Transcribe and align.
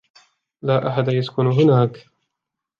لا 0.61 0.87
أحد 0.87 1.07
يسكن 1.07 1.47
هناك. 1.47 2.05